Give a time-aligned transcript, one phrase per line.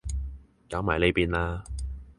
[0.67, 1.63] 搞埋呢邊啦